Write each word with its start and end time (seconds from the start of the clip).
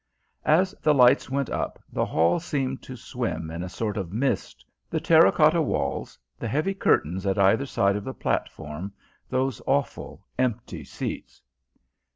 As 0.47 0.71
the 0.81 0.95
lights 0.95 1.29
went 1.29 1.51
up 1.51 1.77
the 1.93 2.07
hall 2.07 2.39
seemed 2.39 2.81
to 2.81 2.95
swim 2.95 3.51
in 3.51 3.61
a 3.61 3.69
sort 3.69 3.97
of 3.97 4.11
mist: 4.11 4.65
the 4.89 4.99
terra 4.99 5.31
cotta 5.31 5.61
walls, 5.61 6.17
the 6.39 6.47
heavy 6.47 6.73
curtains 6.73 7.27
at 7.27 7.37
either 7.37 7.67
side 7.67 7.95
of 7.95 8.03
the 8.05 8.15
platform, 8.15 8.91
those 9.29 9.61
awful 9.67 10.25
empty 10.39 10.83
seats! 10.83 11.39